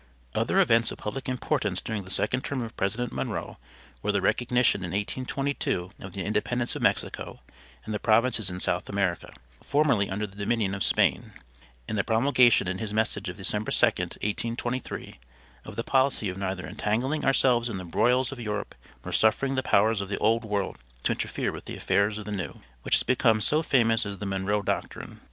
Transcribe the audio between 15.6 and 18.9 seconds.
of the policy of 'neither entangling ourselves in the broils of Europe,